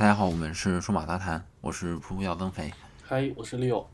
[0.00, 2.72] 大家好，我们是数码杂谈，我是噗噗要增肥。
[3.06, 3.84] 嗨，我是 Leo。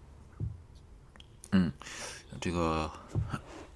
[1.50, 1.72] 嗯
[2.40, 2.88] 这个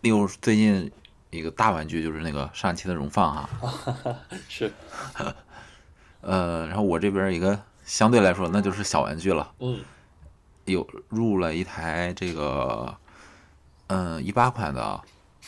[0.00, 0.92] Leo 最近
[1.30, 3.50] 一个大玩具就是那个上期的荣放哈，
[4.48, 4.72] 是，
[6.22, 9.80] 呃，然后我这边一个相对来说那就是小玩具了，嗯。
[10.66, 12.96] 有入了一台这个
[13.88, 15.00] 嗯一八款的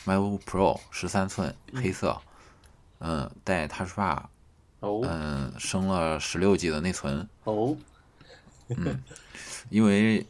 [0.05, 2.21] MacBook Pro 十三寸黑色，
[2.99, 4.25] 嗯带 Touch Bar，
[4.82, 5.00] 哦。
[5.04, 7.77] 嗯升了十六 G 的内存，哦，
[8.68, 9.03] 嗯。
[9.71, 10.27] 因为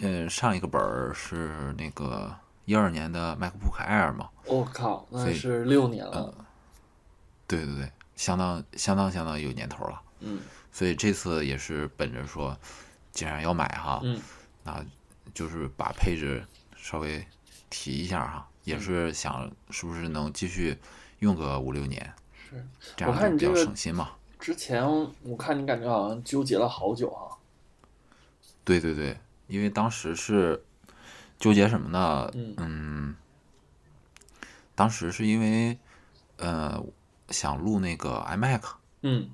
[0.00, 6.34] 呃上一个本儿是那个一二年的 MacBook Air 嘛，我靠，那是六年了。
[7.46, 10.02] 对对对，相当相当相当有年头了。
[10.20, 10.40] 嗯。
[10.70, 12.56] 所以这次也是本着说，
[13.10, 14.20] 既然要买哈，嗯。
[14.62, 14.84] 那
[15.32, 16.44] 就是把配置
[16.76, 17.24] 稍微
[17.70, 18.80] 提一下哈，也嗯。
[18.80, 20.76] 是想是不是能继续
[21.20, 22.12] 用个五六年，
[22.48, 22.64] 是。
[22.96, 24.10] 这我样就比较省心嘛。
[24.38, 24.84] 之前
[25.22, 27.34] 我看你感觉好像纠结了好久啊。
[28.64, 30.62] 对对对，因为当时是
[31.38, 32.30] 纠结什么呢？
[32.34, 33.16] 嗯嗯，
[34.74, 35.78] 当时是因为
[36.36, 36.82] 呃
[37.30, 38.62] 想录那个 iMac，
[39.02, 39.30] 嗯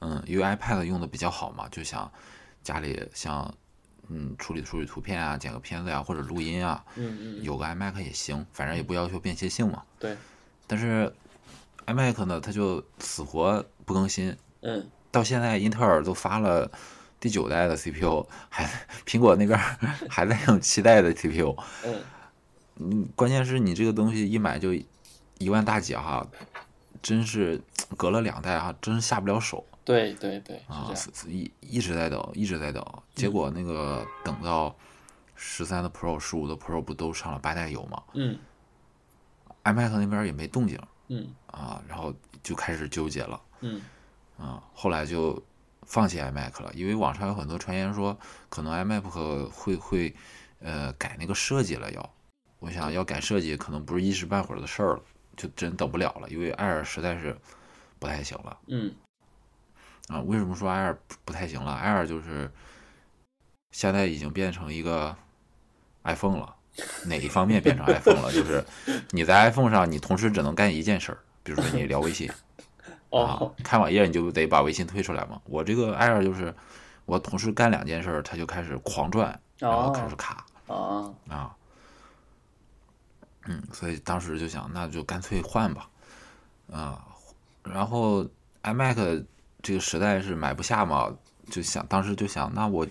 [0.00, 2.10] 嗯，因为 iPad 用的比较好嘛，就想
[2.62, 3.52] 家里像
[4.08, 9.82] 嗯处理处理图片啊、剪个片子呀、或者录音啊，嗯嗯，有个 iMac 也行，反正也不要求便携性嘛。
[9.98, 10.16] 对，
[10.66, 11.10] 但是
[11.86, 16.70] iMac 呢，它就死活不更新，嗯到现在英特尔都发了
[17.20, 18.68] 第九代的 CPU，还
[19.06, 19.58] 苹果那边
[20.10, 21.56] 还在用七代的 CPU。
[21.84, 21.94] 嗯
[22.76, 24.74] 嗯，关键是你这个东西一买就
[25.38, 26.26] 一万大几哈，
[27.00, 27.60] 真是
[27.96, 29.64] 隔了两代哈，真是下不了手。
[29.84, 30.92] 对对对，啊，
[31.28, 34.74] 一一直在等，一直在等，结果那个等到
[35.36, 38.38] 十三的 Pro、十五的 Pro 不都上了八代油吗嗯。
[39.62, 40.76] ？iMac 那边也没动静
[41.08, 43.80] 嗯啊，然后就开始纠结了嗯
[44.38, 45.42] 啊，后来就
[45.82, 49.02] 放弃 iMac 了，因为网上有很多传言说可能 iMac
[49.50, 50.14] 会会
[50.60, 52.14] 呃改那个设计了要，
[52.58, 55.02] 我想要改设计可能不是一时半会儿的事儿了，
[55.36, 57.36] 就真等不了了，因为 Air 实在是
[57.98, 58.58] 不太行了。
[58.68, 58.94] 嗯
[60.08, 62.50] 啊，为什么说 Air 不不太行了？Air 就是
[63.72, 65.16] 现在已经变成一个
[66.02, 66.53] iPhone 了，
[67.06, 68.32] 哪一方面变成 iPhone 了？
[68.32, 68.64] 就是
[69.10, 72.28] 你在 iPhone 上，你同时只能干一件事儿，比如说你聊微信
[73.10, 75.40] 啊哦，看网页，你就得把微信推出来嘛。
[75.44, 76.52] 我这个 Air 就是
[77.04, 81.54] 我同时干两件事儿，它就开始狂转，然后开始卡啊啊。
[83.46, 85.88] 嗯，所以当时就想，那就干脆换吧，
[86.72, 87.04] 啊，
[87.62, 88.26] 然后
[88.62, 89.24] iMac
[89.62, 91.14] 这个时代是买不下嘛，
[91.50, 92.86] 就想当时就想，那我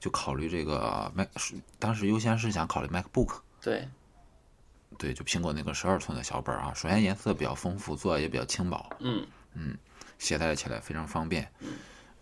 [0.00, 1.28] 就考虑这个 Mac，
[1.78, 3.86] 当时优先是想考虑 MacBook，对。
[4.98, 9.24] 对，就苹果那个十二寸的小本儿啊，首先颜色比较丰富，做的也比较轻薄，嗯。
[10.18, 11.50] 携带起来非常方便，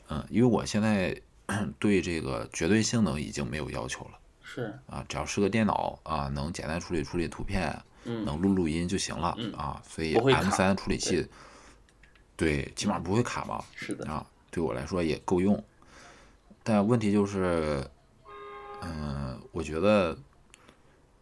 [0.09, 1.21] 嗯，因为我现在
[1.81, 4.19] 对这个绝对性能已经没有要求了。
[4.43, 4.79] 是。
[4.87, 8.25] 啊，只要是个电脑啊，能简单处理处理图片，嗯。
[8.25, 9.53] 能录录音就行了、嗯。
[9.55, 9.83] 啊。
[9.85, 10.51] 所以 M 卡。
[10.51, 11.27] 三处理器，
[12.37, 14.09] 对，起码不会卡嘛是的。
[14.09, 15.63] 啊，对我来说也够用。
[16.69, 17.83] 但问题就是，
[18.83, 20.15] 嗯、我觉得，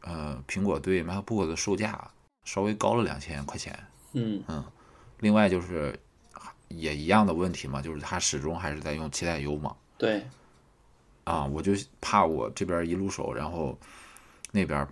[0.01, 2.11] 呃，苹果对 MacBook 的售价
[2.43, 3.79] 稍微高了两千块钱。
[4.15, 4.43] 嗯
[5.21, 5.97] 另外就是
[6.67, 9.77] 也一样的问题嘛，就是它始终还是在用七代 U 嘛。
[9.97, 10.27] 对
[11.23, 13.79] 啊，我就怕我这边一入手，然后
[14.51, 14.85] 那边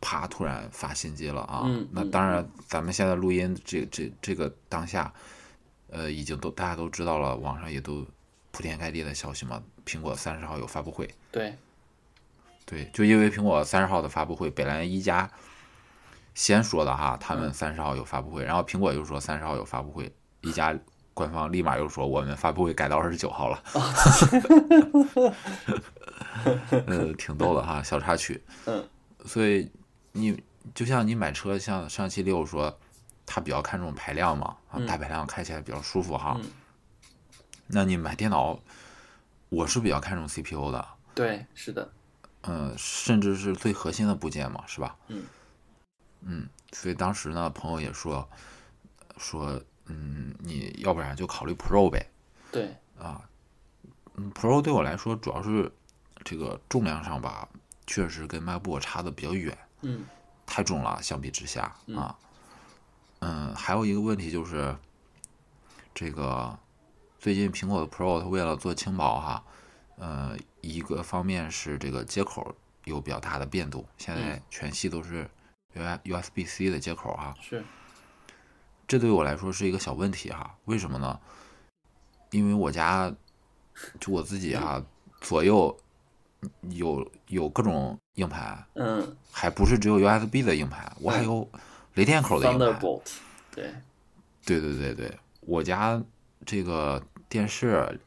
[0.00, 1.64] 啪突然发新机了啊。
[1.66, 5.12] 嗯嗯那当然，咱们现在录音这这这个当下，
[5.90, 8.06] 呃，已经都大家都知道了，网上也都
[8.58, 9.62] 铺天盖地的消息嘛。
[9.86, 11.56] 苹果三十号有发布会，对
[12.66, 15.30] 对，就因为苹果三十号的发布会，本来一加
[16.34, 20.76] 先说的哈，他们三十号有发布会，然后苹果又说三十号有发布会，一加
[21.14, 23.62] 官方立马又说我们发布会改到二十九号了，
[26.88, 28.42] 呃， 挺逗的哈，小插曲。
[28.66, 28.84] 嗯，
[29.24, 29.70] 所以
[30.10, 30.42] 你
[30.74, 32.76] 就像你买车，像上期六说，
[33.24, 36.36] 他比较看重排量嘛，啊，嗯大排量开起来比较舒服哈。
[36.42, 36.50] 嗯
[37.68, 38.58] 那你买电脑，
[39.48, 41.92] 我是比较看重 CPU 的，对是的。
[42.42, 44.96] 嗯，甚至是最核心的部件嘛，是吧？
[45.08, 45.24] 嗯。
[46.20, 48.28] 嗯，所以当时呢，朋友也说
[49.18, 52.10] 说，嗯，你要不然就考虑 Pro 呗，
[52.50, 52.74] 对。
[52.98, 53.22] 啊，
[54.14, 55.70] 嗯，Pro 对我来说主要是
[56.24, 57.48] 这个重量上吧，
[57.86, 60.04] 确实跟 MacBook 差的比较远，嗯。
[60.46, 61.96] 太重了，相比之下嗯。
[61.98, 62.18] 啊，
[63.20, 64.74] 嗯，还有一个问题就是，
[65.94, 66.58] 这个
[67.18, 69.44] 最近苹果的 Pro 它为了做轻薄哈，
[69.96, 72.54] 呃，一个方面是这个接口
[72.84, 75.28] 有比较大的变动，现在嗯全系都是
[75.74, 77.64] U USB C 的接口哈，是
[78.86, 80.56] 这对我来说是一个小问题哈。
[80.66, 81.18] 为什么呢？
[82.30, 83.12] 因为我家
[83.98, 84.80] 就我自己哈，
[85.20, 85.76] 左右
[86.70, 91.48] 有有各种硬盘，嗯还不是只有 USB 的硬盘，我还有
[91.94, 92.68] 雷电口的硬盘。
[92.68, 93.02] ，Thunderbolt，
[93.50, 93.74] 对，
[94.44, 96.00] 对对对对，我家
[96.48, 98.00] 这个电视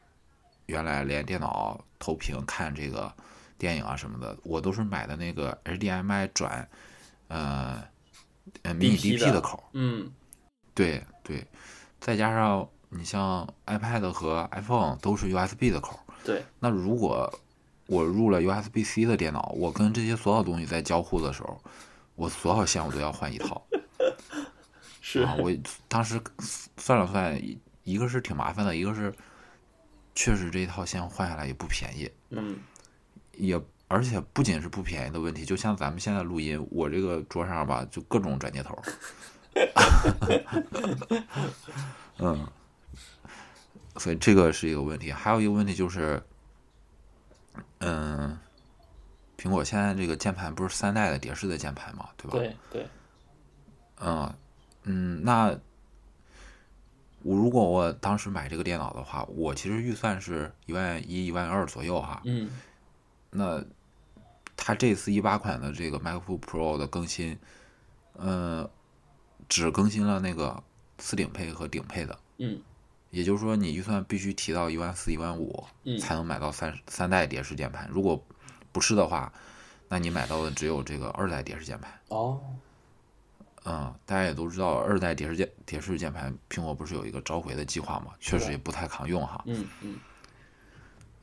[0.66, 3.12] 原来连电脑投屏看这个
[3.56, 6.68] 电影啊什么的，我都是买的那个 HDMI 转
[7.28, 7.80] 呃
[8.62, 9.62] 呃 mini DP DP 的的口。
[9.74, 10.12] 嗯
[10.74, 11.46] 对对，
[12.00, 17.32] 再加上你像 iPad 和 iPhone 都是 USB 的口，对，那如果
[17.86, 21.62] 我入了 USB-C 的电脑，我跟这些所有东西在交互的时候，
[22.16, 23.62] 我所有线我都要换一套
[25.00, 25.36] 是啊！
[25.38, 25.52] 我
[25.86, 26.20] 当时
[26.76, 27.40] 算了算，
[27.84, 29.12] 一一个是挺麻烦的，一个是
[30.14, 32.58] 确实这一套线换下来也不便宜，嗯
[33.36, 38.80] 也而且不仅是不便宜的问题，就像咱们现在录音，我这个桌上吧就各种转接头，
[42.18, 42.46] 嗯，
[43.96, 45.12] 所以这个是一个问题。
[45.12, 46.22] 还有一个问题就是，
[47.80, 48.38] 嗯，
[49.36, 52.38] 苹果现在这个键盘不是三代的叠式的键盘嘛，对吧？
[52.38, 52.88] 对对，
[54.00, 54.34] 嗯
[54.84, 55.58] 嗯，那
[57.22, 62.20] 我如果我当时买这个电脑的话，我其实预算是一万一、一万二左右哈。
[62.24, 62.50] 嗯
[63.30, 63.64] 那
[64.56, 67.38] 它这次一八款的这个 MacBook Pro 的更新，
[68.12, 68.68] 呃，
[69.48, 70.62] 只更新了那个
[70.98, 72.60] 次顶配和顶配的，嗯
[73.10, 77.88] 也就是说你预算必须提到一万四、一万五嗯才能买到三三代碟式键盘。
[77.90, 78.22] 如果
[78.70, 79.32] 不是的话，
[79.88, 81.92] 那你买到的只有这个二代碟式键盘。
[82.08, 82.40] 哦，
[83.64, 88.12] 嗯，大家也都知道，二代叠式键叠式键盘，苹果不是有一个召回的计划嘛？
[88.18, 89.42] 确实也不太抗用哈。
[89.46, 89.98] 嗯嗯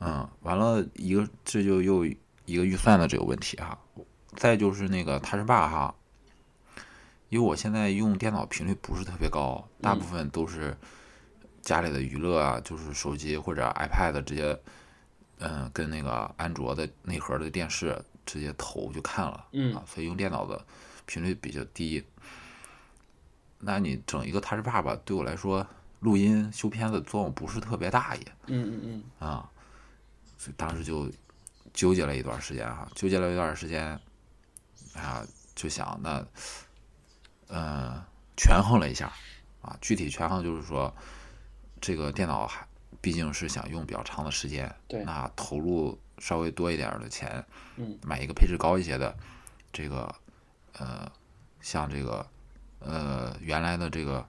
[0.00, 2.04] 嗯，完了一个，这就又
[2.46, 3.78] 一个预算的这个问题哈。
[4.36, 5.94] 再就是那个 Touch Bar 哈，
[7.28, 10.74] 因为我现在用电脑频率不是特别高，大部分都是
[11.60, 14.58] 家里的娱乐啊，就是手机或者 iPad 直接，
[15.40, 20.64] 嗯，跟那个安卓的内核的电视直接投就看了，嗯啊，所以用电脑的
[21.10, 22.04] 频率比较低。
[23.58, 25.66] 那你整一个 Touch Bar 吧，对我来说，
[25.98, 28.22] 录音修片子作用不是特别大也。
[28.46, 28.80] 嗯嗯
[29.18, 29.50] 嗯，啊，
[30.38, 31.10] 所以当时就
[31.74, 33.98] 纠结了一段时间哈，纠结了一段时间，
[34.94, 35.26] 啊，
[35.56, 36.24] 就想那，
[37.48, 38.06] 呃，
[38.36, 39.12] 权衡了一下
[39.62, 40.94] 啊，具体权衡就是说，
[41.80, 42.64] 这个电脑还
[43.00, 47.44] 毕竟是想用比较长的时间，对那投入稍微多一点的钱，
[47.76, 49.14] 嗯，买一个配置高一些的，
[49.72, 50.14] 这个，
[50.78, 51.10] 呃，
[51.60, 52.26] 像这个，
[52.80, 54.26] 呃，原来的这个，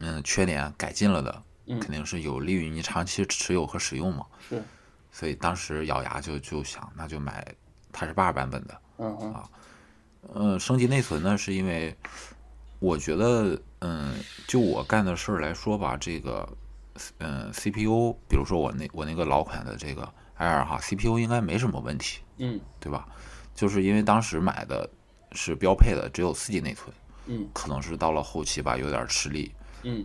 [0.00, 4.24] 嗯、缺点改进了的，嗯肯定是有利于你长期持有和使用嘛。
[4.48, 4.62] 是，
[5.10, 7.46] 所以当时咬牙就就想，那就买
[7.92, 8.80] 它是八版本的。
[8.98, 9.44] 嗯哼，
[10.34, 11.96] 嗯，升级内存呢，是因为
[12.78, 14.14] 我觉得，嗯，
[14.46, 16.48] 就我干的事儿来说吧，这个，
[17.18, 20.02] 嗯，CPU，比如说我那我那个老款的这个
[20.38, 23.06] Air 哈，CPU 应该没什么问题，嗯对吧？
[23.54, 24.88] 就是因为当时买的
[25.32, 26.94] 是标配的，只有四 G 内存，
[27.26, 27.48] 嗯。
[27.52, 29.52] 可能是到了后期吧，有点吃力，
[29.82, 30.04] 嗯。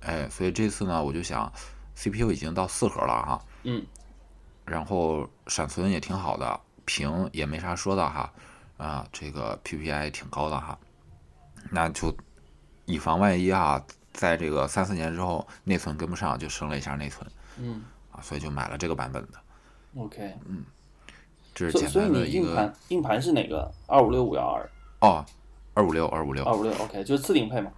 [0.00, 1.52] 哎，所以这次呢，我就想
[1.94, 3.84] ，CPU 已经到四核了哈，嗯。
[4.64, 8.32] 然后闪存也挺好的，屏也没啥说的哈，
[8.76, 10.78] 啊，这个 PPI 挺高的哈，
[11.70, 12.16] 那就
[12.86, 17.82] 以防万一啊，在这个三四年之后内存跟不上，就升了一下内存嗯。
[18.12, 19.40] 啊，所以就买了这个版本的
[19.96, 20.34] ，，OK，
[21.54, 23.70] 这是简所以所以你单的一个硬盘硬盘是哪个？
[23.86, 25.24] 二五六五幺二哦，
[25.74, 27.70] 二五六二五六二，五六，OK，就是次顶配嘛，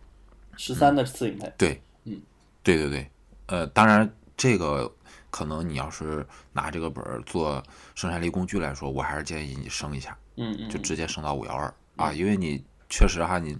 [0.56, 2.20] 十三的次顶配，对，嗯，
[2.62, 3.10] 对对对，
[3.46, 4.92] 呃，当然这个
[5.30, 7.62] 可能你要是拿这个本儿做
[7.94, 10.16] 生产力工具来说，我还是建议你升一下。
[10.36, 13.56] 嗯嗯，就直接升到五幺二啊，因为你确实哈，你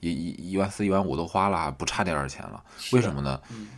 [0.00, 2.62] 一一一万四、一万五都花了，不差这点钱了。
[2.92, 3.40] 为什么呢？
[3.50, 3.68] 嗯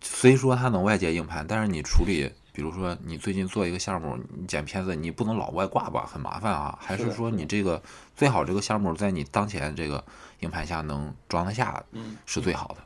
[0.00, 6.78] 虽说它能外接硬盘，但是你处理，比如说你最近做一个项目，你剪片子，你不能老外挂吧，很麻烦啊。
[6.80, 7.82] 还是说你这个
[8.14, 10.04] 最好这个项目在你当前这个
[10.38, 12.76] 硬盘下能装得下，嗯是最好的。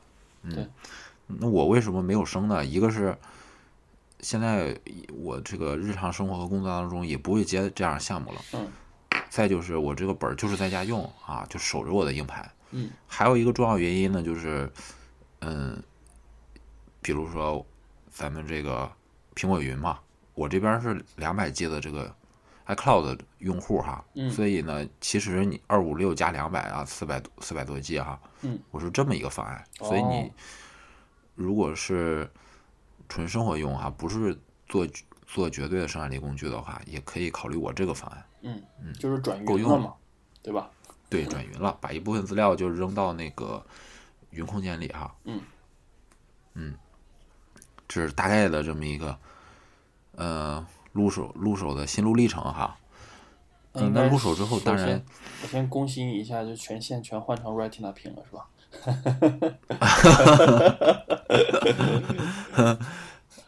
[0.44, 0.70] 嗯，
[1.26, 2.64] 那我为什么没有升呢？
[2.64, 3.14] 一个是
[4.20, 4.74] 现在
[5.12, 8.40] 我这个日常生活和工作当中也不会接这样的项目了。
[8.54, 8.66] 嗯
[9.28, 12.50] 再就是我这个本儿就是在家用啊，就守着我的硬盘。
[12.70, 14.72] 嗯还有一个重要原因呢，就是，
[15.40, 15.82] 嗯，
[17.02, 17.64] 比如说
[18.10, 18.90] 咱们这个
[19.38, 20.00] 苹果云嘛，
[20.34, 22.12] 我这边是两百 G 的这个
[22.66, 24.28] iCloud 用户哈，嗯。
[24.28, 30.32] 所以呢，其实你二五六加两百啊，四百四百多 G 哈，嗯，我是这么一个方案，所以哦你
[31.36, 32.28] 如果是
[33.08, 34.84] 纯生活用哈，不是做
[35.24, 38.26] 做绝对的生产力工具的话，也可以考虑我这个方案。
[38.42, 39.78] 嗯嗯，就是转够用了。
[39.78, 39.94] 嘛，
[40.42, 40.68] 对吧？
[41.08, 43.64] 对，转云了，把一部分资料就扔到那个
[44.30, 45.14] 云空间里哈。
[45.24, 45.40] 嗯。
[46.54, 46.74] 嗯
[47.88, 49.18] 这是大概的这么一个，
[50.16, 52.76] 呃，入手入手的心路历程哈。
[53.74, 55.00] 嗯，那入手之后，首当然，
[55.42, 58.48] 我先恭喜你一下，就全线全换成 Retina 屏了，是吧？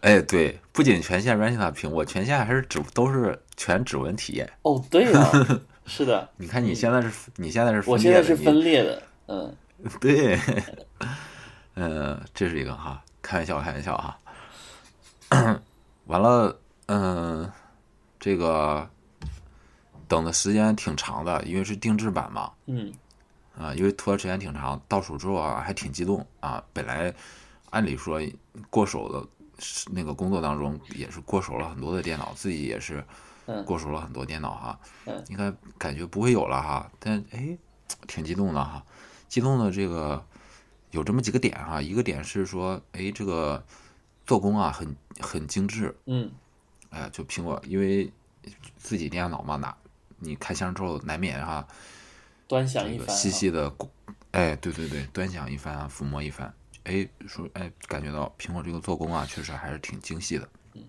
[0.03, 4.49] 哎，对，不仅全线 Retina 屏，我全线还是指都是全指纹体验。
[4.63, 5.31] 哦，对啊，
[5.85, 9.55] 是的，你看你现在是，你现在是分我裂的，现在是你分裂的，嗯，
[10.01, 10.39] 对，
[11.75, 14.17] 嗯，这是一个哈，开玩笑，开玩笑哈。
[16.07, 17.51] 完了，嗯，
[18.19, 18.89] 这个
[20.09, 22.93] 等的时间挺长的，因为是定制版嘛，嗯
[23.57, 26.63] 啊，因为拖的时间挺长，到手之后啊还挺激动啊。
[26.73, 27.15] 本来
[27.71, 28.21] 按理说
[28.71, 29.25] 过手的
[29.93, 33.05] 那个工作当中也是过手了很多的电脑，自己也是
[33.47, 37.57] 嗯过手了很多电脑哈，嗯应该感觉不会有了哈，但哎，
[38.09, 38.85] 挺激动的哈，
[39.29, 40.25] 激动的这个
[40.91, 43.63] 有这么几个点哈，一个点是说，哎，这个
[44.31, 46.31] 做工啊很很精致，嗯
[46.91, 48.09] 哎，就苹果因为
[48.77, 49.77] 自己电脑嘛，拿
[50.21, 51.67] 你开箱之后难免哈，
[52.47, 53.75] 端详这个一番啊，细细的，
[54.31, 60.49] 哎，对对对，端详一番啊，抚摸一番，哎，说哎，感觉到苹果这个做工啊，确实还是挺精细的。
[60.75, 60.85] 嗯，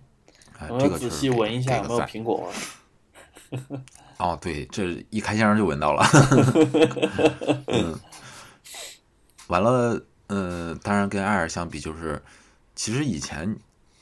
[0.79, 2.47] 这个有仔细闻一下有没有苹果
[3.49, 3.81] 味儿？
[4.17, 6.05] 哦，对，这一开箱就闻到了。
[7.73, 7.99] 嗯，
[9.47, 12.21] 完了，呃，当然跟 Air 相比，就是
[12.75, 13.55] 其实以前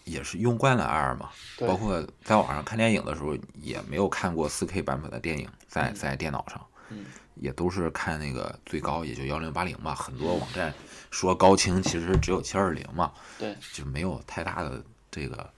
[0.03, 1.29] 也是用惯了 Air 嘛，
[1.67, 7.05] 包括在网上看电影的时候，也没有看过 4K 版本的电影，在在电脑上，嗯。
[7.41, 10.73] 也都是看那个最高也就幺零八零嘛，很多网站
[11.09, 15.53] 说高清其实只有七二零嘛，对，就没有太大的这个，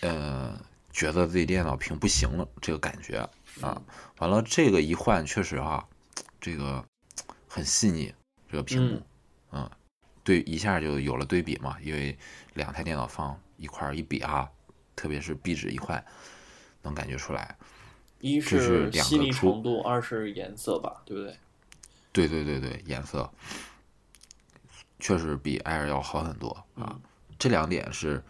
[0.00, 0.58] 呃，
[0.90, 3.18] 觉得自己电脑屏不行了这个感觉
[3.60, 3.78] 啊。
[4.20, 5.84] 完了，这个一换，确实啊，
[6.40, 6.82] 这个
[7.46, 8.14] 很细腻，
[8.50, 9.02] 这个屏幕，
[9.52, 9.70] 嗯，
[10.26, 12.18] 对，一下就有了对比嘛，因为
[12.54, 14.50] 两台电脑放一块儿一比啊，
[14.96, 16.04] 特别是壁纸一块，
[16.82, 17.56] 能感觉出来。
[18.20, 21.38] 一这是细腻程度，二是颜色吧，对不对？
[22.12, 23.30] 对对对对，颜色
[24.98, 26.90] 确实比 Air 要好很多啊。
[26.90, 27.00] 嗯
[27.38, 28.24] 这两点是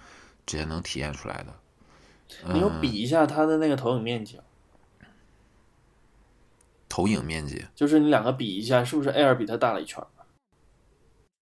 [0.45, 1.55] 直接能体验出来的。
[2.53, 4.43] 你有嗯比一下它的那个投影面积吗，
[6.91, 10.09] 投影面积就是你两个比一下，是不是 Air 比它大了一圈儿？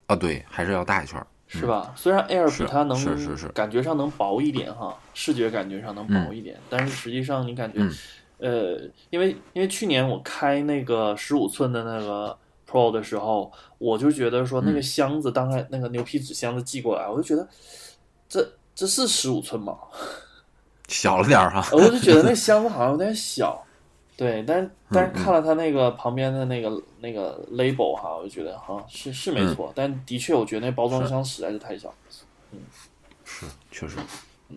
[0.06, 1.26] 啊，对，还是要大一圈儿。
[1.46, 1.92] 是吧？
[1.94, 7.92] 虽然 Air 是比它能是是是感觉上能薄一点哈，视觉感觉上能薄一点，但是实际上你感觉，嗯
[8.38, 12.36] 呃，因为因为去年我开那个十五寸的那个
[12.68, 17.46] Pro 的时候，我就觉得说那个嗯箱子，当然那个牛皮纸箱子寄过来，我就觉得
[18.28, 18.44] 这
[18.74, 19.76] 这是十五寸吗？
[20.88, 21.64] 小了点儿哈。
[21.72, 23.64] 我就觉得那 箱子好像有点小，
[24.16, 31.92] 对，但是但是嗯看了他那个旁边的那个那个 label 哈，我就觉得哈是是没错，但的确我觉得那包装箱实在是太小
[32.52, 32.60] 嗯。
[33.24, 33.96] 是，确实，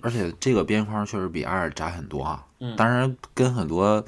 [0.01, 2.45] 而且这个边框确实比 R 窄很多啊。
[2.59, 4.03] 嗯当然跟很多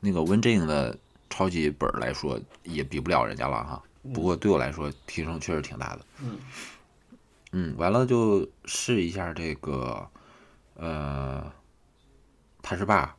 [0.00, 0.96] 那个 Win 的
[1.30, 3.82] 超级本儿来说，也比不了人家了哈。
[4.12, 6.00] 不过对我来说，提升确实挺大的。
[6.20, 6.38] 嗯
[7.52, 10.06] 嗯，完了就试一下这个，
[10.74, 11.52] 呃，
[12.60, 13.14] 踏实把，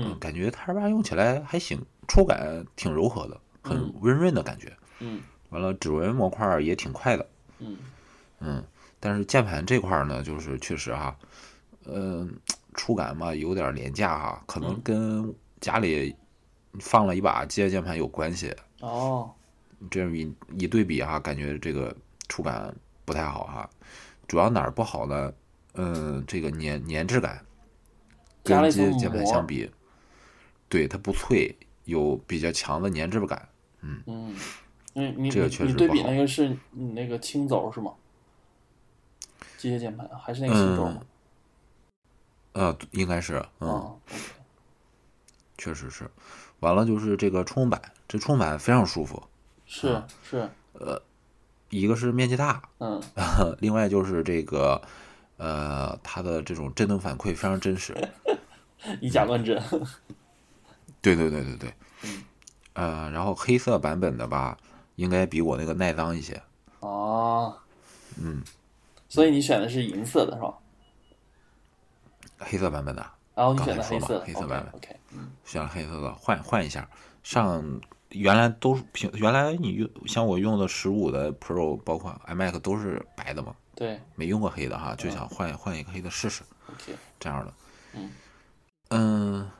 [0.00, 4.72] 嗯感觉踏实把用起来还行，触感挺柔和的，很嗯温润的感觉。
[5.00, 7.26] 嗯完了，指纹模块也挺快的。
[7.58, 7.76] 嗯
[8.40, 8.64] 嗯，
[9.00, 11.16] 但是键盘这块儿呢，就是确实哈，
[11.86, 12.32] 嗯、
[12.74, 16.14] 触感嘛有点廉价哈，可能嗯跟家里
[16.80, 18.54] 放了一把机械键盘有关系。
[18.80, 19.30] 哦
[19.90, 21.94] 这样一一对比哈，感觉这个
[22.28, 22.74] 触感
[23.04, 23.68] 不太好哈。
[24.26, 25.32] 主要哪儿不好呢？
[25.74, 27.40] 嗯，这个粘粘质感
[28.42, 29.70] 跟机械键盘相比，
[30.68, 33.48] 对它不脆，有比较强的粘滞感。
[33.80, 34.34] 嗯，
[34.92, 37.92] 你你这个你你对比那个是你那个青轴是吗？
[39.56, 41.00] 机械键盘还是那个青轴吗？
[42.52, 43.94] 呃，应该是，嗯，啊
[45.56, 46.10] 确实是。
[46.60, 49.22] 完了就是这个触控板，这触控板非常舒服，
[49.64, 51.00] 是是，呃
[51.70, 53.00] 一个是面积大，嗯
[53.60, 54.82] 另外就是这个，
[55.36, 57.96] 呃，它的这种震动反馈非常真实。
[59.00, 59.60] 以假乱真。
[61.00, 62.24] 对对对对对，嗯
[62.74, 64.56] 呃，然后黑色版本的吧，
[64.96, 66.40] 应该比我那个耐脏一些。
[66.80, 67.56] 哦，
[68.16, 68.42] 嗯，
[69.08, 70.54] 所以你选的是银色的是吧？
[72.38, 76.88] 黑色版本的，然后你选的黑色的，黑色版本 OK，嗯选了黑色的，换换一下。
[77.24, 86.42] 上原来都是平，原来你用像我用的十五的 Pro，包括 iMac 都是白的嘛，对没用过黑的哈，就想换换一个黑的试试。
[86.70, 87.52] ，OK，这样的。
[87.94, 88.10] 嗯
[88.90, 89.50] 嗯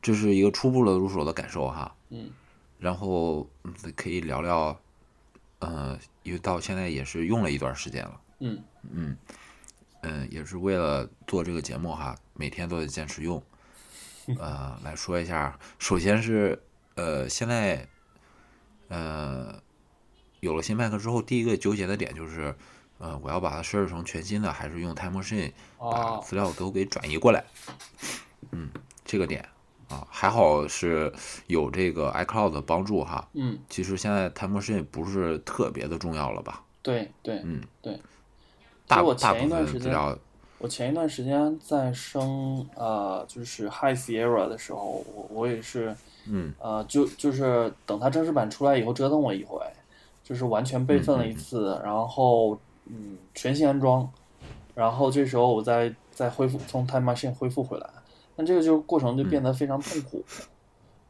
[0.00, 1.94] 这是一个初步的入手的感受哈。
[2.10, 2.30] 嗯
[2.78, 4.80] 然后嗯可以聊聊，
[5.58, 8.20] 呃，因为到现在也是用了一段时间了。
[8.38, 8.62] 嗯
[10.02, 13.42] 嗯，也是为了做这个节目哈，每天都得坚持用。
[14.38, 16.62] 呃，来说一下，首先是
[16.94, 17.88] 呃，现在
[18.86, 19.60] 呃
[20.38, 22.54] 有了新 Mac 之后，第一个纠结的点就是，
[22.98, 27.44] 呃，我要把它设置成全新的，还是用 Time Machine 把哦，资料都给转移过来。
[28.52, 28.70] 嗯，
[29.04, 29.48] 这个点
[29.88, 31.12] 啊，还好是
[31.46, 33.26] 有这个 iCloud 的帮助哈。
[33.32, 36.62] 嗯，其实现在 Time Machine 不是特别的重要了吧？
[36.82, 37.98] 对对嗯，对。
[38.86, 39.94] 大我前一段时间
[40.58, 45.94] 我前一段时间在升呃，就是 High Sierra 的时候，我我也是
[46.26, 49.60] 嗯呃，就就是等它正式版出来以后折腾我一回，
[50.24, 54.10] 就是完全备份了嗯一次，然后嗯全新安装，
[54.74, 57.88] 然后这时候我再再恢复从 Time Machine 恢复回来，
[58.38, 60.24] 那这个就过程就变得非常痛苦。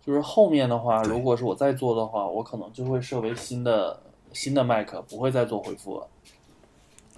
[0.05, 4.01] 就是后面的话，如果是我再做的话，我可能就会设为新的
[4.33, 6.09] 新的 Mac，不会再做回复了。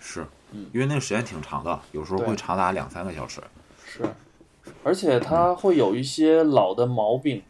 [0.00, 3.40] 是嗯因为那个时间挺长的，有时候会长达两三个小时。
[3.84, 4.02] 是，
[4.82, 7.42] 而且它会有一些老的毛病，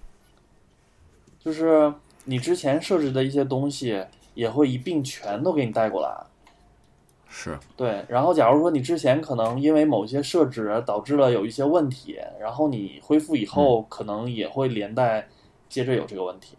[1.38, 6.26] 就是你之前设置的一些东西也会一并全都给你带过来。
[7.32, 15.28] 是，对，然后假如说你之前可能因为某些设置导致了有一些问题，然后你恢复以后可能也会连带
[15.68, 16.58] 接着有这个问题，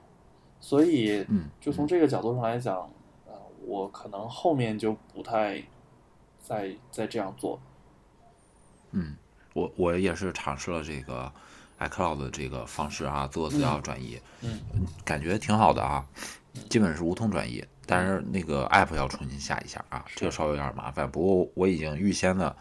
[0.62, 2.90] 所以嗯，就从这个角度上来讲，
[3.28, 3.34] 呃，
[3.66, 5.62] 我可能后面就不太
[6.40, 7.60] 再再这样做。
[8.92, 9.18] 嗯，
[9.54, 11.30] 我我也是尝试了这个
[11.80, 14.62] iCloud 的这个方式啊，做资料转移，嗯。
[15.04, 16.06] 感觉挺好的啊，
[16.70, 17.62] 基本是无痛转移，
[17.92, 21.12] 但是那个 App 要重新下一下啊，这个稍微有点麻烦。
[21.12, 22.56] 不过我已经预先的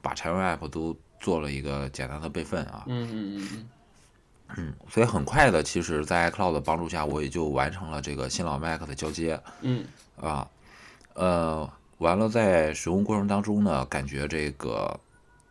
[0.00, 3.68] 把常用 App 都做了一个简单的备份啊，嗯嗯嗯嗯，
[4.58, 9.84] 嗯，所以很快的，其实，在 iCloud 的帮助下，我也就完成了这个新老 Mac 的交接嗯。
[10.20, 10.48] 啊，
[11.14, 15.00] 呃，完了，在使用过程当中呢，感觉这个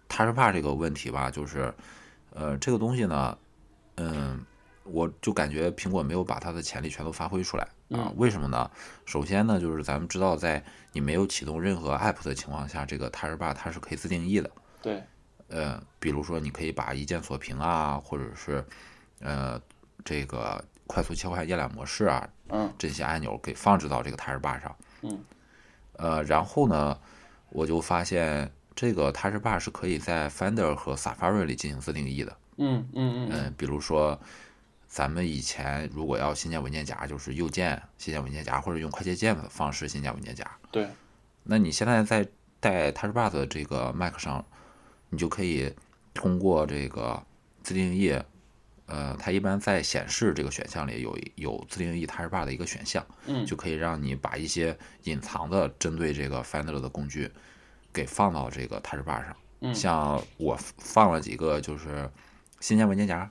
[0.08, 1.74] Touchbar 这个问题吧，就是，
[2.34, 3.38] 呃，这个东西呢，
[3.98, 4.40] 嗯，
[4.84, 8.12] 我就感觉苹果没有把它的潜力全都发挥出来啊。
[8.16, 8.70] 为什么呢？
[9.06, 14.50] 首先呢，就是咱们知道，在你没有启动任何 App 的情况下，这个 Touchbar 它是可以自定义的。
[14.82, 15.04] 对，
[15.50, 18.66] 呃，比如说你可以把一键锁屏啊，或者是
[19.20, 19.62] 呃
[20.04, 24.76] 这个快速切换页览模式啊，嗯这些按钮给放置到这个 Touch Bar 上。
[25.02, 25.24] 嗯。
[25.98, 27.00] 呃，然后呢，
[27.50, 32.38] 我就发现这个 Touch Bar 是可以在 Finder 和 Safari 里进行自定义的。
[32.58, 34.20] 嗯嗯嗯嗯、比如说
[34.88, 40.50] 咱们以前如果要新建文件夹，就是右键新建文件夹，或者用快捷键的方式新建文件夹。
[40.72, 40.88] 对，
[41.44, 42.28] 那你现在在
[42.60, 44.46] 带 Touch Bar 的这个 Mac 上，
[45.10, 45.74] 你就可以
[46.14, 47.22] 通过这个
[47.62, 48.18] 自定义，
[48.86, 57.32] 呃，它一般在显示这个选项里有有自定义 Touch Bar 的一个选项，嗯就可以让你把一些隐藏的针对这个 Finder 的工具
[57.92, 59.36] 给放到这个 Touch Bar 上。
[59.62, 62.10] 嗯像我放了几个就是
[62.60, 63.30] 新建文件夹、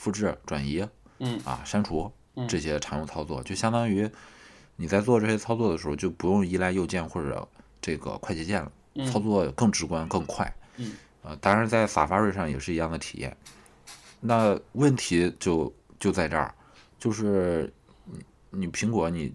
[0.00, 4.10] 复制、转移嗯啊、删除嗯这些常用操作，就相当于
[4.76, 7.46] 你在做这些操作的时候，就不用依赖右键或者
[7.82, 10.50] 这个快捷键了，嗯操作更直观、更快。
[10.76, 13.36] 嗯，呃，当然在 Safari 上也是一样的体验。
[14.20, 16.54] 那问题就就在这儿，
[16.98, 17.70] 就是
[18.06, 19.34] 你你苹果你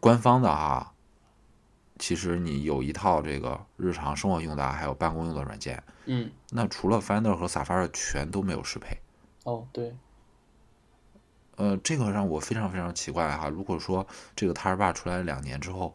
[0.00, 0.92] 官方的啊，
[2.00, 8.98] 其实你有一套这个日常生活用的啊还有办公用的软件，嗯，那除了 Finder 和 Safari 全都没有适配。
[9.50, 9.96] 哦对，
[11.56, 13.48] 呃，这个让我非常非常奇怪哈。
[13.48, 15.92] 如果说这个 Touch Bar 出来两年之后，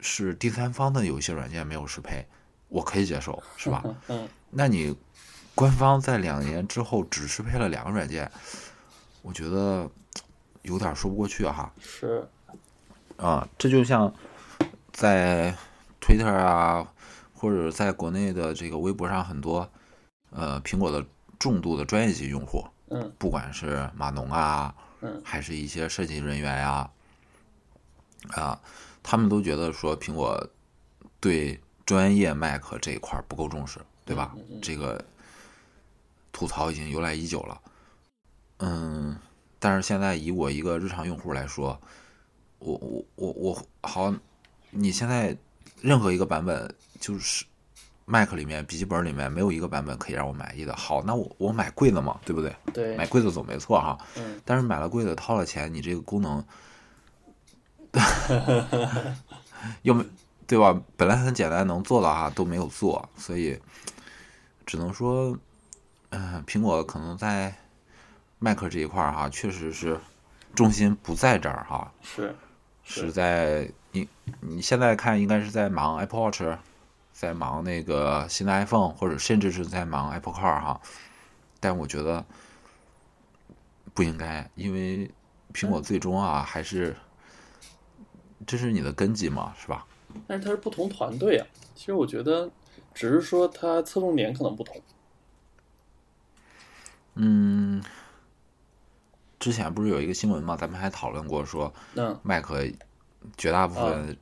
[0.00, 2.26] 是第三方的有一些软件没有适配，
[2.68, 3.84] 我可以接受，是吧？
[4.08, 4.96] 嗯那你
[5.54, 8.30] 官方在两年之后只适配了两个软件，
[9.20, 9.90] 我觉得
[10.62, 11.70] 有点说不过去哈。
[11.80, 12.26] 是，
[13.18, 14.14] 啊，这就像
[14.90, 15.54] 在
[16.00, 16.90] Twitter 啊，
[17.34, 19.68] 或者在国内的这个微博上，很多
[20.30, 21.04] 呃苹果的
[21.38, 26.90] 重度的专业级用户，嗯不管是码农啊，嗯还是一些设计人员呀、
[28.30, 28.60] 啊，
[29.02, 30.48] 他们都觉得说苹果
[31.20, 34.34] 对专业 Mac 这一块不够重视，对吧？
[34.36, 35.04] 嗯嗯这个
[36.32, 37.60] 吐槽已经由来已久了。
[38.58, 39.16] 嗯，
[39.58, 41.80] 但是现在以我一个日常用户来说，
[42.58, 44.12] 我我我我好，
[44.70, 45.36] 你现在
[45.80, 47.44] 任何一个版本就是
[48.08, 50.74] Mac 里面笔记本里面没有一个版本可以让我满意的。
[50.74, 52.56] 好，那我我买贵的嘛，对不对？
[52.72, 53.98] 对，买贵的总没错哈。
[54.16, 56.42] 嗯但是买了贵的掏了钱，你这个功能
[59.82, 60.02] 又没
[60.46, 60.80] 对吧？
[60.96, 63.60] 本来很简单能做的哈都没有做，所以
[64.64, 65.36] 只能说，
[66.10, 67.54] 嗯、苹果可能在
[68.38, 70.00] Mac 这一块儿哈，确实是
[70.54, 72.34] 重心不在这儿哈，是
[72.84, 74.08] 是在你
[74.40, 76.42] 你现在看应该是在忙 Apple Watch，
[77.18, 80.80] 在忙那个新的 iPhone，或者甚至是在忙 Apple Car 哈。
[81.58, 82.24] 但我觉得
[83.92, 85.10] 不应该，因为
[85.52, 86.94] 苹果最终啊还是
[88.46, 89.84] 这是你的根基嘛，是吧？
[90.28, 91.46] 但是它是不同团队啊。
[91.74, 92.48] 其实我觉得，
[92.94, 94.80] 只是说它侧重点可能不同。
[97.14, 97.82] 嗯，
[99.40, 102.64] 之前不是有一个新闻嘛，咱们还讨论过说，嗯麦克
[103.36, 104.16] 绝大部分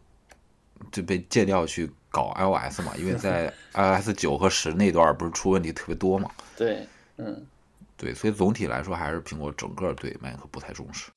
[0.91, 6.31] 就被借调去搞 iOS 嘛，因为 在 iOS 九和十那段不是出问题特别多嘛。
[6.57, 7.47] 对，嗯，
[7.95, 11.11] 对，所以总体来说还是苹果整个对 Mac 不太重视。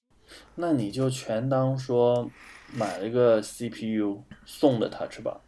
[0.56, 2.30] 那你就全当说
[2.74, 5.40] 买了一个 CPU 送的 Touch 吧。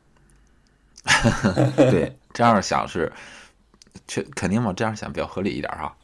[1.75, 3.11] 对，这样想是，
[4.07, 5.95] 确肯定嘛，这样想比较合理一点哈。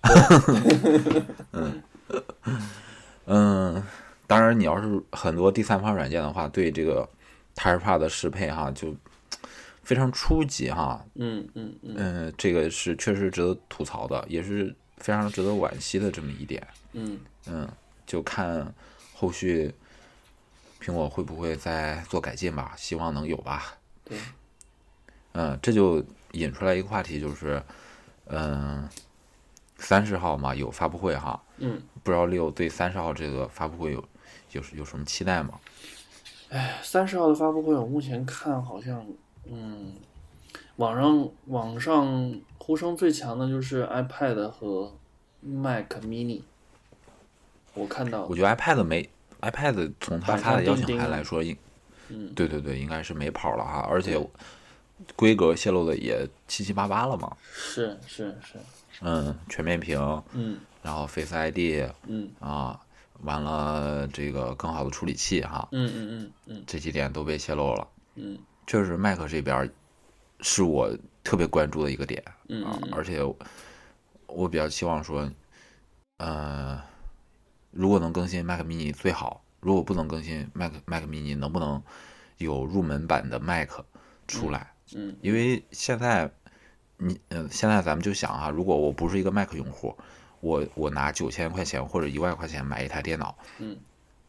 [1.54, 1.82] 嗯
[3.26, 3.84] 嗯，
[4.28, 7.08] 当然，你要是很多第三方软件的话，对这个
[7.56, 8.94] TouchPad 的适配哈，就
[9.88, 11.02] 非常初级哈。
[11.16, 16.68] 嗯嗯嗯嗯，这个是确实值得吐槽的，也是非常值得惋惜的这么一点。
[16.92, 17.66] 嗯嗯，
[18.06, 18.74] 就看
[19.14, 19.74] 后续
[20.82, 23.78] 苹果会不会再做改进吧，希望能有吧。
[24.04, 24.20] 对，
[25.32, 27.64] 嗯，这就引出来一个话题，就是，
[28.26, 28.90] 嗯，
[29.78, 34.04] 三十号嘛有发布会哈，嗯，不知道六对三十号这个发布会有
[34.52, 35.58] 有有什么期待吗？
[36.50, 39.06] 哎三十号的发布会，我目前看好像，
[39.52, 39.94] 嗯，
[40.78, 44.94] 网上网上呼声最强的就是 iPad 和
[45.42, 46.42] Mac Mini，
[47.74, 49.10] 我看到我觉得 iPad 没
[49.42, 51.56] iPad 从它发的邀请函来说，应
[52.10, 52.34] 嗯。
[52.34, 54.20] 对对对，应该是没跑了哈，而且
[55.16, 57.36] 规格泄露的也七七八八了嘛。
[57.54, 58.58] 是是是，
[59.02, 60.00] 嗯，全面屏，
[60.34, 60.60] 嗯。
[60.82, 62.30] 然后 Face ID 嗯。
[62.40, 62.80] 啊，
[63.24, 66.64] 完了这个更好的处理器哈，嗯嗯嗯嗯。
[66.66, 67.88] 这几点都被泄露了。
[68.16, 69.68] 嗯确实，Mac 这边
[70.42, 72.24] 是我特别关注的一个点
[72.64, 73.24] 啊而且
[74.28, 75.32] 我比较希望说，
[76.18, 76.80] 呃，
[77.72, 81.82] 如果能更新 Mac mini 最好，如果不能更新 Mac Mac mini，能不能
[82.38, 83.70] 有入门版的 Mac
[84.28, 84.74] 出来？
[84.96, 86.32] 嗯因为现在
[86.98, 89.96] 你嗯、现在咱们就想啊，如果我不是一个 Mac 用户，
[90.40, 93.78] 我我拿九千块钱或者一万块钱买一台电脑，嗯，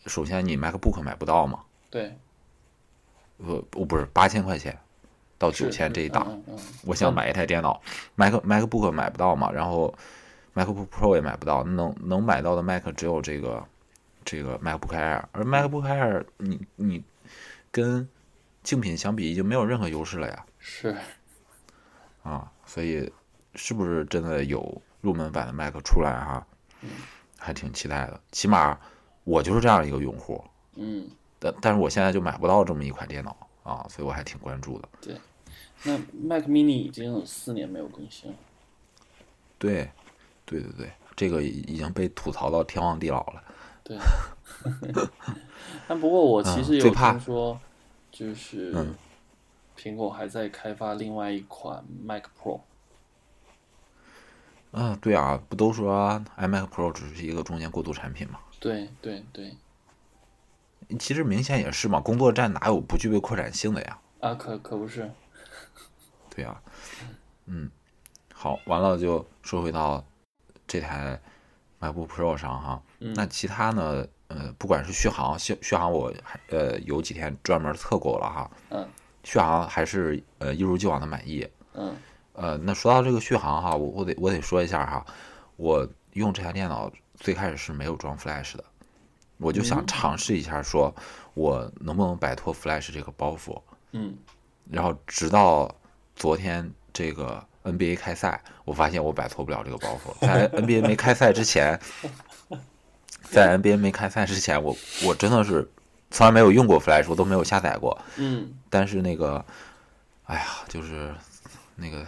[0.07, 2.17] 首先你 MacBook 买不到嘛，对，
[3.39, 4.77] 不我不是八千块钱
[5.39, 7.81] 到是九千这一档，嗯嗯嗯我想买一台电脑
[8.15, 9.95] ，Mac MacBook 买不到嘛，然后
[10.55, 13.65] MacBook Pro 也买不到，能能买到的 Mac 只有这个
[14.25, 17.03] 这个 MacBook Air，而 MacBook Air 你你
[17.71, 18.09] 跟
[18.63, 20.97] 竞品相比已经没有任何优势了呀，是，
[22.23, 23.11] 啊，所以
[23.55, 26.47] 是不是真的有入门版的 Mac 出来哈？
[27.39, 28.79] 还挺期待的，起码
[29.25, 34.89] 我就是这样一个用户，嗯，但但是我现在就买不到这么一款电脑啊，所以我还挺关注的。
[35.01, 35.17] 对
[35.85, 38.37] 那 Mac Mini 已经有四年没有更新了，
[39.59, 39.91] 对，
[40.45, 43.45] 对对对，这个已已经被吐槽到天荒地老了。
[43.85, 43.97] 对，
[45.87, 47.61] 但不过我其实有听说，
[48.11, 48.95] 就是嗯
[49.77, 52.61] 苹果还在开发另外一款 Mac Pro，
[54.73, 58.41] 啊，对啊，不都说 iMac Pro 只是一个中间过渡产品吗？
[58.59, 59.57] 对对对，
[60.99, 63.99] 其实明显也是嘛，工作站哪有不具备扩展性的呀？
[64.21, 65.11] 啊，可可不是，
[66.35, 66.61] 对呀、
[67.47, 67.71] 嗯，
[68.33, 70.05] 好，完了就说回到
[70.67, 71.21] 这台
[71.81, 74.07] MacBook Pro 上哈，嗯那其他呢？
[74.29, 78.87] 呃，不管是续航，续续航我还呃有几天专门测过了哈，嗯
[79.25, 81.49] 续航还是呃一如既往的满意。
[81.73, 81.97] 嗯
[82.35, 85.07] 呃，那说到这个续航哈，我我得我得说一下哈，
[85.57, 88.65] 我用这台电脑最开始是没有装 Flash 的，
[89.39, 90.95] 我就想嗯尝试一下，说
[91.35, 93.61] 我能不能摆脱 Flash 这个包袱。
[93.93, 94.17] 嗯
[94.71, 95.75] 然后直到
[96.15, 100.15] 昨天这个 NBA 开赛，我发现我摆脱不了这个包袱。
[100.21, 101.81] 在 NBA 没开赛之前，
[103.23, 105.67] 在 NBA 没开赛之前，我我真的是
[106.11, 107.99] 从来没有用过 Flash，我都没有下载过。
[108.17, 109.43] 嗯但是那个，
[110.25, 111.15] 哎呀，就是
[111.77, 112.07] 那个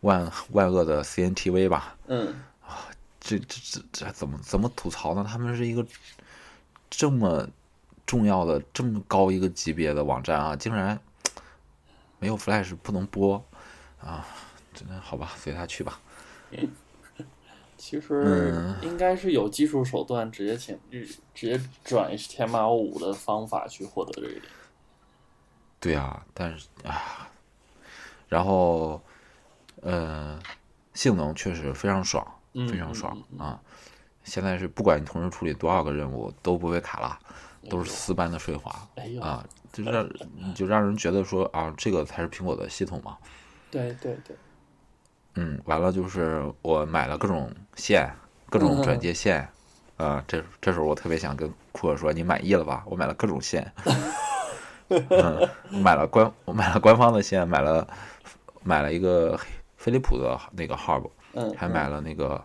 [0.00, 2.34] 万万恶的 CNTV 吧，嗯
[3.20, 5.24] 这这这这怎么怎么吐槽呢？
[5.28, 5.86] 他们是一个
[6.90, 7.48] 这么
[8.06, 10.98] 重要的、这么高一个级别的网站啊，竟然
[12.18, 13.44] 没有 Flash 不能播
[14.00, 14.26] 啊！
[14.72, 16.00] 真的好吧，随他去吧。
[17.76, 20.78] 其实应该是有技术手段直接请
[21.34, 24.42] 直接转 HTML 五的方法去获得这一点。
[25.78, 27.28] 对啊，但是啊，
[28.28, 29.00] 然后
[29.82, 30.40] 呃，
[30.94, 33.60] 性能确实非常爽，嗯非常爽嗯啊！
[34.26, 37.18] 现在是不管你同时处理多少个任务都不会卡了，
[37.70, 39.42] 都是丝般的顺滑哎呦，啊！
[39.72, 40.08] 就让
[40.54, 43.16] 就让人觉得说啊，这个才是苹果的系统嘛。
[43.70, 44.36] 对对对，
[45.34, 48.10] 嗯，完了就是我买了各种线，
[48.48, 49.46] 各种转接线，
[49.96, 52.82] 啊，这这时候我特别想跟库克说，你满意了吧？
[52.86, 53.70] 我买了各种线，
[54.88, 55.48] 嗯，
[55.82, 57.86] 买了官我买了官方的线，买了
[58.62, 59.38] 买了一个
[59.76, 62.42] 飞利浦的那个 Hub，嗯，还买了那个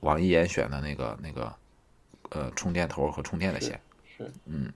[0.00, 1.52] 网易严选的那个那个
[2.30, 3.80] 呃充电头和充电的线，
[4.16, 4.72] 是，嗯，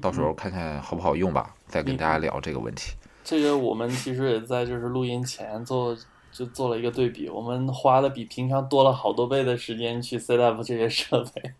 [0.00, 2.92] 到时候看看好不好用吧，再跟大家聊这个问题。
[3.24, 5.96] 这个我们其实也在就是录音前做
[6.30, 11.52] 就做了一个对比，我们花了比平常多了好多倍的时间去 set up 这些设备。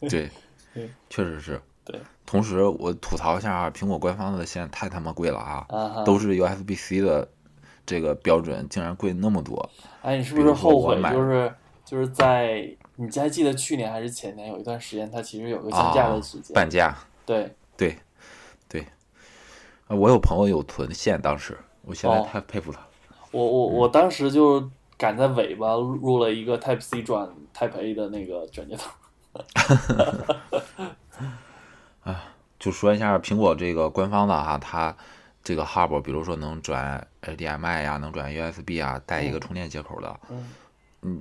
[0.08, 0.30] 对
[0.72, 1.60] 对，确实是。
[1.84, 7.28] 对，同时我吐槽一下啊，苹果官方的线太他妈贵了啊，啊，都是 USB-C 的
[7.84, 9.70] 这个标准，竟然贵那么多。
[10.00, 10.96] 哎，你是不是后悔？
[10.96, 16.54] 买就是就是在你还记得去年还是前年有一段时间，它其实有个降价的时间。
[16.54, 17.96] 半价，对，对，
[18.68, 18.80] 对。
[19.86, 22.80] 啊，我有朋友有囤线，当时我现在哦太佩服他。
[23.30, 28.90] 我我我当时就赶在尾巴入了一个 Type C 转 Type A 的那个转接头。
[32.04, 32.24] 啊
[32.58, 34.96] 就说一下苹果这个官方的哈，它
[35.42, 40.46] 这个 Hub，比如说能转 HDMI 呀，能转 USB 啊，带一个充电接口的，嗯嗯，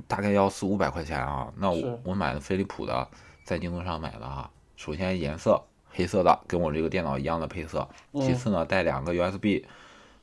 [0.07, 1.51] 大概要四五百块钱啊。
[1.57, 3.07] 那我我买的飞利浦的，
[3.43, 4.49] 在京东上买的啊。
[4.75, 7.87] 首先颜色黑色的，跟我这个电脑一样的配色。
[8.13, 9.63] 其嗯次呢，带两个 USB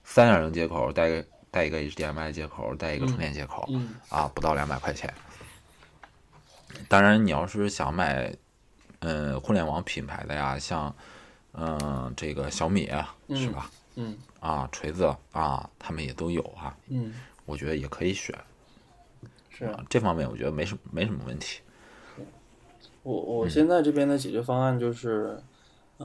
[0.05, 5.12] 三点零接口，带个带一个 HDMI 接口，带一个充电接口，嗯啊，不到两百块钱。
[6.88, 8.35] 当然，你要是想买，
[9.01, 10.94] 嗯，互联网品牌的呀，像，
[11.53, 12.90] 嗯，这个小米
[13.31, 13.70] 是吧？
[13.96, 17.12] 嗯啊，锤子啊，他们也都有啊，嗯，
[17.44, 18.35] 我觉得也可以选。
[19.61, 21.61] 是啊，这方面我觉得没什么没什么问题。
[23.03, 25.38] 我我现在这边的解决方案就是，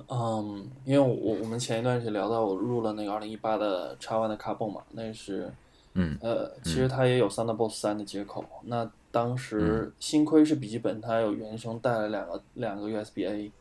[0.10, 5.52] 嗯，因为我我们前一段时间聊到我入了那个二零一八的叉 One 的卡泵嘛，那是，
[5.94, 8.46] 嗯呃，其实它也有 Thunderbolt 三的接口。
[8.64, 13.52] 那当时幸亏是笔记本，它有原生带了两个两个 USB A。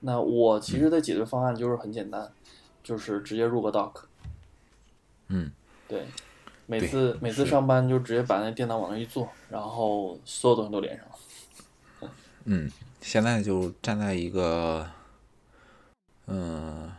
[0.00, 2.32] 那我其实的解决方案就是很简单，
[2.82, 4.02] 就是直接入个 dock。
[5.28, 5.50] 嗯，
[5.88, 6.06] 对，
[6.66, 12.10] 每次每次上班就直接把那电脑往那一坐，然后所有东西都连上了。
[12.44, 12.70] 嗯，
[13.00, 14.88] 现在就站在一个，
[16.26, 16.90] 嗯，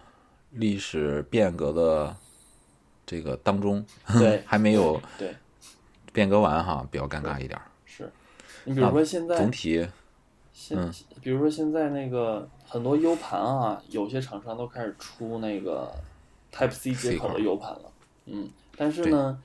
[0.52, 2.16] 历史变革的
[3.06, 3.86] 这个当中，
[4.20, 5.36] 对还没有对，
[6.12, 7.66] 变革完哈，比较尴尬一点儿。
[7.86, 8.12] 是。
[8.66, 9.86] 你比如说现在总体，
[10.54, 15.90] 现、嗯比如说现在那个很多 U 盘啊，有些厂商都开始出那个
[16.54, 17.92] Type C 接口的 U 盘了。
[18.26, 19.38] 嗯，但是呢，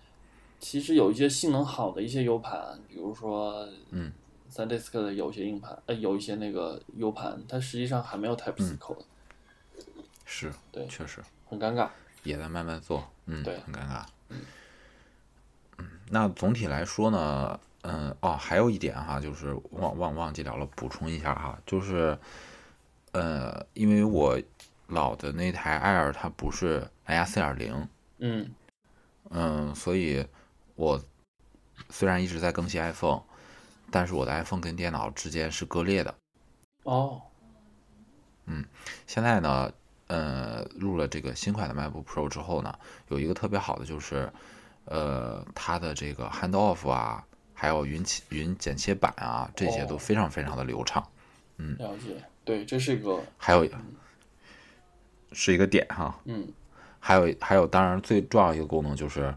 [0.61, 4.13] 其实有一些性能好的一些 U 盘，比如说嗯
[4.53, 9.85] ，SanDisk 的有些硬盘，呃，有一些那个 U 盘，它实际上还没有 Type 嗯 C 口的，
[10.25, 11.89] 是，对确实很尴尬。
[12.25, 14.05] 也在慢慢做，嗯，对很尴尬。
[14.29, 14.41] 嗯，
[16.11, 22.19] 那总体来说呢，嗯，哦，还有一点哈，就是忘忘忘记聊了，补充一下哈，就是，
[23.13, 24.39] 呃，因为我
[24.89, 28.51] 老的那台 Air 它不是蓝牙四点零，嗯
[29.31, 30.27] 嗯，所以
[30.79, 31.03] 我
[31.91, 33.21] 虽然一直在更新 iPhone，
[33.91, 36.15] 但是我的 iPhone 跟电脑之间是割裂的。
[36.85, 37.21] 哦，
[38.47, 38.65] 嗯
[39.09, 39.73] 现在呢，
[40.07, 44.33] 呃，入了这个新款的 MacBook Pro 之后呢，有一个特别好的就是，
[44.85, 51.05] 呃，它的这个 handoff 啊，还有云切云剪切板啊，这些都哦非常非常的流畅。
[51.57, 52.23] 嗯了解。
[52.45, 53.69] 对，这是一个还有
[55.33, 56.47] 是一个点哈，嗯
[57.01, 59.35] 还有还有，当然最重要一个功能就是，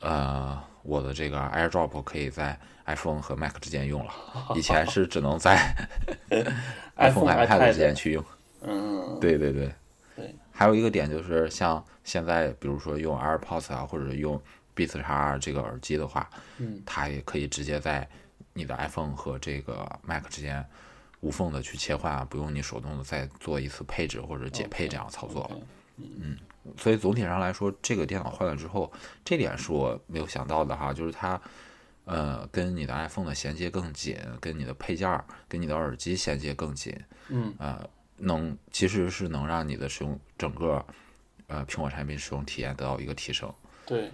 [0.00, 4.12] 呃，我的这个 AirDrop 可以在 iPhone 和 Mac 之间用了，
[4.56, 5.54] 以前是只能在
[6.96, 8.24] iPhone iPad 之间去用。
[8.62, 9.72] 嗯对对对，
[10.16, 14.40] 对，还有一个点就是，像现在比如说用 AirPods 啊，或者用
[14.74, 18.08] Beats X 这个耳机的话，嗯它也可以直接在
[18.54, 20.64] 你的 iPhone 和这个 Mac 之间
[21.20, 25.50] 无缝的去切换啊，不用你手动的再做一次配置或者解配这样操作了。
[25.50, 25.66] OK，
[26.76, 28.92] 所以总体上来说，这个电脑换了之后，
[29.24, 31.40] 这点是我没有想到的哈，就是它，
[32.04, 36.94] 呃，跟你的 iPhone 的衔接更紧，跟你的配件儿、跟你的耳机衔接更紧，
[37.28, 37.54] 嗯。
[37.58, 40.84] 呃，能其实是能让你的使用整个，
[41.46, 43.48] 呃，苹果产品使用体验得到一个提升。
[43.86, 44.10] 对，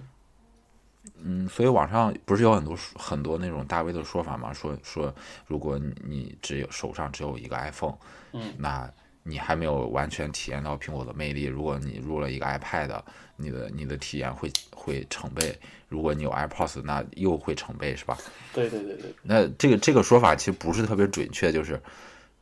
[1.17, 5.15] 嗯，所以网上不是有很多很多那种大 V 的说法嘛，说说
[5.47, 7.97] 如果你你只有手上只有一个 iPhone，
[8.33, 8.53] 嗯。
[8.59, 8.93] 那
[9.27, 11.45] 你还没有完全体验到苹果的魅力。
[11.45, 13.03] 如果你入了一个 iPad，
[13.37, 15.53] 你的你的体验会会成倍；
[15.89, 18.19] 如果你有 AirPods，那又会成倍，是吧？
[18.53, 21.83] 对对对对，那这个这个说法其实不是特别准确，就是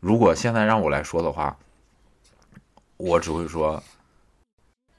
[0.01, 1.57] 如果现在让我来说的话，
[2.97, 3.83] 我只会说，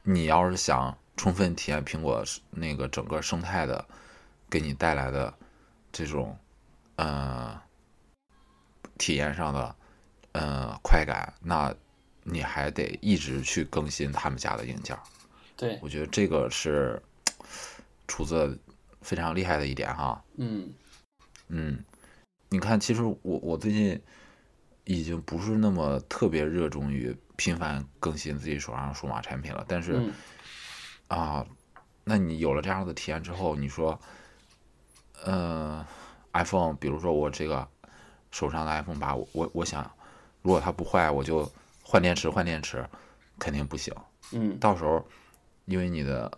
[0.04, 3.86] 你要是想充分体验苹果那个整个生态的
[4.50, 5.34] 给你带来的
[5.92, 6.36] 这种
[6.96, 7.62] 呃
[8.98, 9.76] 体验上的
[10.34, 11.74] 呃快感，那
[12.24, 14.98] 你还得一直去更新他们家的硬件。
[15.56, 17.02] 对，我觉得这个是
[18.08, 18.60] 厨子
[19.02, 20.24] 非常厉害的一点哈。
[20.36, 20.74] 嗯
[21.48, 21.84] 嗯，
[22.50, 24.02] 你看，其实我我最近
[24.86, 30.14] 已经不是那么特别热衷于频繁更新自己手上的数码产品了，但是、嗯
[31.08, 31.46] 啊，
[32.04, 34.00] 那你有了这样的体验之后，你说，
[35.24, 35.86] 呃
[36.34, 37.68] ，iPhone，比如说我这个
[38.32, 39.90] 手上的 iPhone 八，我我我想，
[40.44, 41.52] 如果它不坏，我就
[41.82, 42.88] 换电池，换电池，
[43.40, 43.92] 肯定不行。
[44.32, 45.04] 嗯到时候，
[45.66, 46.32] 因为你的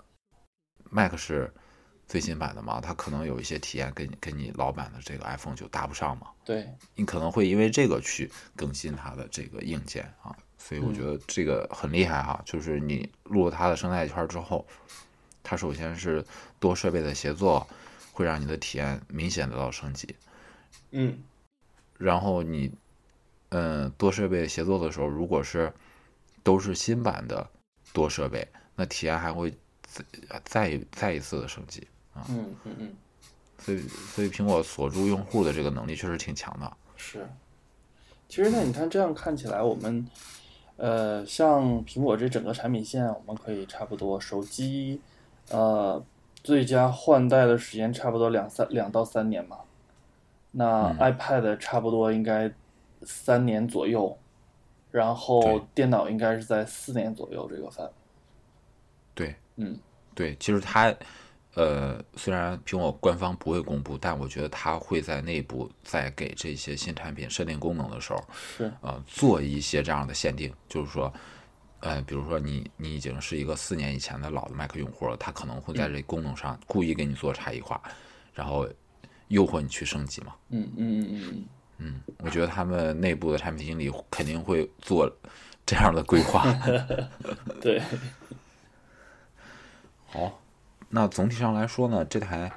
[0.89, 1.51] Mac 是
[2.07, 14.65] 最新版的嘛，它可能有一些体验跟跟你老版的这个 iPhone 就搭不上嘛，对，你可能会因为这个去更新它的这个硬件啊，所以我觉得这个很厉害哈，就是你入了它的生态圈之后，
[15.41, 16.23] 它首先是
[16.59, 17.67] 多设备的协作，
[18.11, 20.15] 会让你的体验明显得到升级，
[20.91, 21.17] 嗯
[21.97, 22.71] 然后你，
[23.49, 25.71] 嗯，多设备协作的时候，如果是
[26.43, 27.47] 都是新版的
[27.93, 29.53] 多设备，那体验还会
[29.83, 30.03] 再
[30.43, 32.25] 再再一次的升级啊。
[32.29, 32.95] 嗯嗯嗯，
[33.59, 36.71] 所以，所以苹果锁住用户的这个能力确实挺强的。
[36.97, 37.27] 是。
[38.27, 40.05] 其实那，你看这样看起来，我们
[40.77, 44.99] 呃，像苹果这整个产品线，我们可以差不多手机
[45.49, 46.03] 呃
[46.43, 49.59] 最佳换代的时间差不多两三两到三年嘛。
[50.51, 52.51] 那嗯 iPad 差不多应该
[53.05, 54.17] 三年左右，
[54.91, 57.91] 然后电脑应该是在四年左右这个范围。
[59.13, 59.79] 对，嗯。
[60.13, 60.95] 对，其实它，
[61.55, 71.13] 呃，虽然苹果官方不会公布，但我觉得它会在内部在给这些新产品设定功能的时候，是，呃，做一些这样的限定，就是说，
[71.81, 77.81] 呃，比如说你你已经是一个四年以前的老的 Mac 用户了，它可能会在这功能上故意给你做差异化，
[78.33, 78.65] 然后
[79.27, 80.33] 诱惑你去升级嘛。
[80.49, 81.45] 嗯嗯嗯嗯
[81.77, 82.01] 嗯。
[82.07, 85.11] 嗯，我觉得他们内部的产品经理肯定会做
[85.65, 86.45] 这样的规划。
[87.61, 87.81] 对，
[90.07, 90.41] 好，
[90.89, 92.51] 那总体上来说呢，这台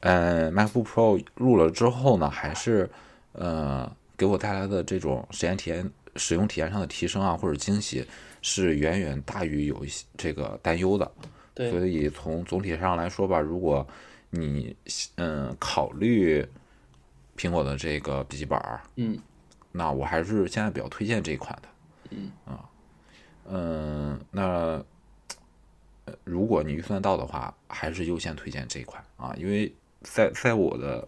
[0.00, 2.88] 呃 MacBook Pro 入了之后呢，还是
[3.32, 8.06] 呃给我带来的这种实验体验、使用体验上的提升啊，或者惊喜，
[8.42, 11.10] 是远远大于有一些这个担忧的。
[11.54, 13.86] 对，所以从总体上来说吧，如果
[14.30, 14.76] 你
[15.16, 16.46] 嗯考虑
[17.38, 19.18] 苹果的这个笔记本儿，嗯
[19.70, 21.68] 那我还是现在比较推荐这一款的。
[22.10, 22.68] 嗯啊，
[23.44, 24.84] 嗯，那
[26.04, 29.72] 呃如果你预算到的话，还是优先推荐这一款啊，因为
[30.02, 31.06] 在在我的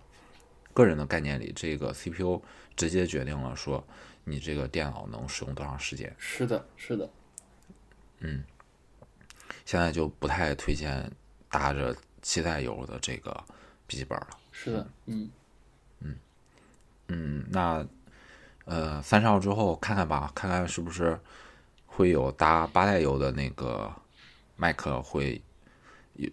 [0.73, 2.41] 个人的概念里，这个 CPU
[2.77, 3.83] 直接决定了说
[4.25, 6.15] 你这个电脑能使用多长时间。
[6.17, 7.11] 是的，是的，
[8.21, 8.45] 嗯
[9.65, 11.11] 现在就不太推荐
[11.49, 13.45] 搭着七代油的这个
[13.87, 14.29] 笔记本了。
[14.53, 15.31] 是的，嗯嗯，
[17.51, 17.85] 那
[18.65, 21.19] 呃，三十号之后看看吧，看看是不是
[21.87, 23.91] 会有搭八代油的那个
[24.57, 25.43] 麦克会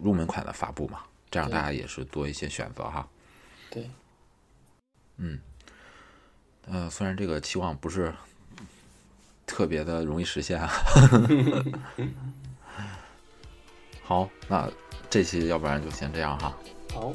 [0.00, 1.00] 入门款的发布嘛？
[1.30, 3.06] 这样大家也是多一些选择哈。
[3.70, 3.90] 对，
[5.16, 5.40] 嗯
[6.66, 8.14] 呃，虽然这个期望不是
[9.46, 10.70] 特别的容易实现啊。
[14.04, 14.70] 好，那
[15.10, 16.56] 这期要不然就先这样哈。
[16.94, 17.12] 好，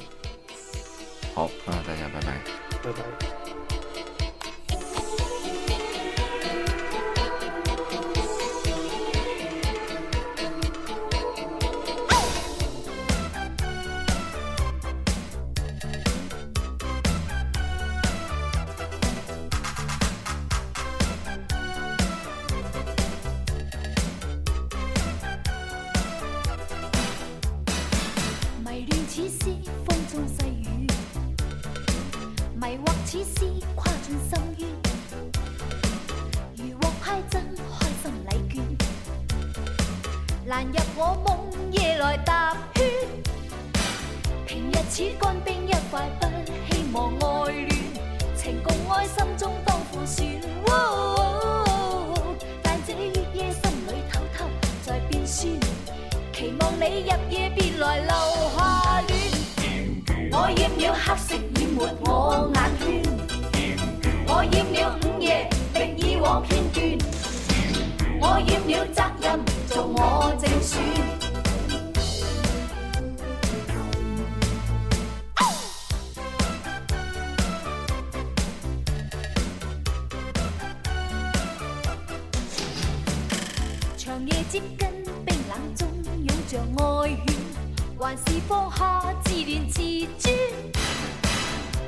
[1.33, 2.39] 好，那大家拜拜。
[2.83, 3.42] 拜拜。
[68.67, 70.71] 了責任做我正選。
[83.97, 84.87] 長夜接近
[85.25, 85.87] 冰冷中。
[86.53, 87.35] 像愛犬，
[87.97, 89.81] 還是放下自戀自
[90.19, 90.35] 尊？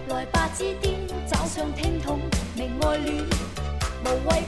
[0.08, 0.96] 來吧，致電
[1.30, 2.20] 找上聽筒，
[2.56, 3.24] 明愛戀，
[4.04, 4.42] 無謂